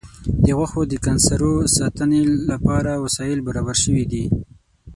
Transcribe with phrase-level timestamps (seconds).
[0.45, 4.25] د غوښو د کنسرو ساتنې لپاره وسایل برابر شوي دي.